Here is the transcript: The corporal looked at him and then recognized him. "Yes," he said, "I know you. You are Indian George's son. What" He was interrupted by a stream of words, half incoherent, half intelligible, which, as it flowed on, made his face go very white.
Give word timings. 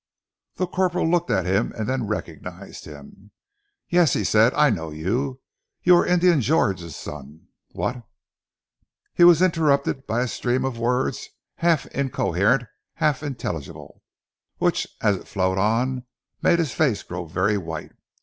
The 0.55 0.65
corporal 0.65 1.07
looked 1.07 1.29
at 1.29 1.45
him 1.45 1.71
and 1.77 1.87
then 1.87 2.07
recognized 2.07 2.85
him. 2.85 3.29
"Yes," 3.87 4.13
he 4.13 4.23
said, 4.23 4.51
"I 4.55 4.71
know 4.71 4.89
you. 4.89 5.41
You 5.83 5.95
are 5.97 6.05
Indian 6.07 6.41
George's 6.41 6.95
son. 6.95 7.49
What" 7.73 8.03
He 9.13 9.23
was 9.23 9.43
interrupted 9.43 10.07
by 10.07 10.21
a 10.23 10.27
stream 10.27 10.65
of 10.65 10.79
words, 10.79 11.29
half 11.57 11.85
incoherent, 11.85 12.63
half 12.95 13.21
intelligible, 13.21 14.01
which, 14.57 14.87
as 15.01 15.17
it 15.17 15.27
flowed 15.27 15.59
on, 15.59 16.07
made 16.41 16.57
his 16.57 16.71
face 16.71 17.03
go 17.03 17.25
very 17.25 17.59
white. 17.59 17.91